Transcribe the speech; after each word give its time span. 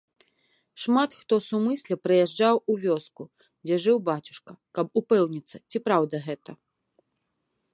Шмат 0.83 1.11
хто 1.17 1.35
сумысля 1.47 1.95
прыязджаў 2.05 2.55
у 2.73 2.77
вёску, 2.85 3.23
дзе 3.67 3.75
жыў 3.83 3.97
бацюшка, 4.09 4.51
каб 4.79 4.87
упэўніцца, 5.03 5.57
ці 5.75 5.83
праўда 5.89 6.15
гэта. 6.29 6.51